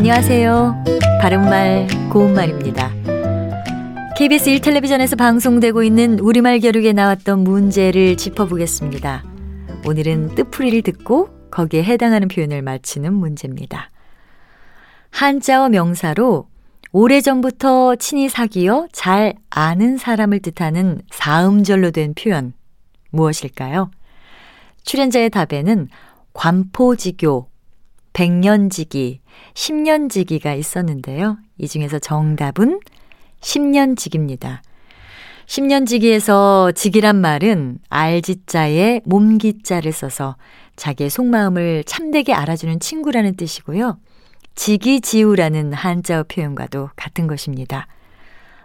[0.00, 0.82] 안녕하세요.
[1.20, 2.90] 바른말, 고운말입니다.
[4.16, 9.22] KBS 1텔레비전에서 방송되고 있는 우리말 겨루기에 나왔던 문제를 짚어보겠습니다.
[9.86, 13.90] 오늘은 뜻풀이를 듣고 거기에 해당하는 표현을 맞히는 문제입니다.
[15.10, 16.48] 한자어 명사로
[16.92, 22.54] 오래전부터 친히 사귀어 잘 아는 사람을 뜻하는 사음절로 된 표현
[23.10, 23.90] 무엇일까요?
[24.82, 25.88] 출연자의 답에는
[26.32, 27.49] 관포지교,
[28.20, 29.22] 백년지기,
[29.54, 31.38] 십년지기가 있었는데요.
[31.56, 32.80] 이 중에서 정답은
[33.40, 34.60] 십년지기입니다.
[35.46, 40.36] 십년지기에서 지기란 말은 알지자에 몸기자를 써서
[40.76, 43.96] 자기의 속마음을 참되게 알아주는 친구라는 뜻이고요.
[44.54, 47.86] 지기지우라는 한자어 표현과도 같은 것입니다.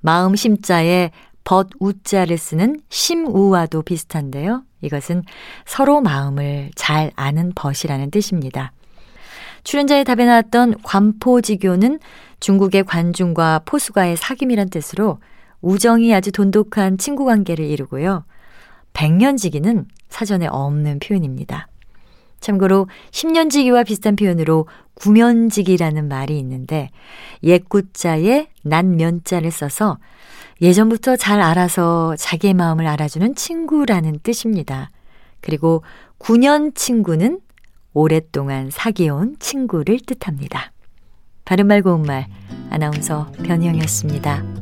[0.00, 1.10] 마음 심자에
[1.42, 4.62] 벗우자를 쓰는 심우와도 비슷한데요.
[4.80, 5.24] 이것은
[5.66, 8.70] 서로 마음을 잘 아는 벗이라는 뜻입니다.
[9.70, 12.00] 출연자의 답에 나왔던 관포지교는
[12.40, 15.20] 중국의 관중과 포수가의 사귐이란 뜻으로
[15.60, 18.24] 우정이 아주 돈독한 친구 관계를 이루고요.
[18.94, 21.68] 백년지기는 사전에 없는 표현입니다.
[22.40, 26.90] 참고로 10년지기와 비슷한 표현으로 구면지기라는 말이 있는데
[27.44, 29.98] 옛구자에 난면자를 써서
[30.60, 34.90] 예전부터 잘 알아서 자기의 마음을 알아주는 친구라는 뜻입니다.
[35.40, 35.84] 그리고
[36.18, 37.38] 9년 친구는
[37.92, 40.72] 오랫동안 사귀어온 친구를 뜻합니다.
[41.44, 42.26] 바른말 고운말
[42.70, 44.59] 아나운서 변희영이었습니다.